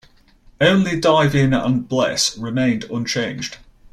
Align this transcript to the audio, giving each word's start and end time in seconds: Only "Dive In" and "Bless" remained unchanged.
Only 0.59 0.99
"Dive 0.99 1.35
In" 1.35 1.53
and 1.53 1.87
"Bless" 1.87 2.35
remained 2.35 2.85
unchanged. 2.85 3.57